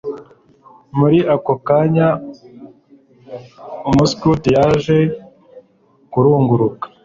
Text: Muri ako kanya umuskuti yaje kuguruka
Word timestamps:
Muri 0.97 1.19
ako 1.33 1.53
kanya 1.67 2.07
umuskuti 3.89 4.49
yaje 4.57 4.97
kuguruka 6.11 6.85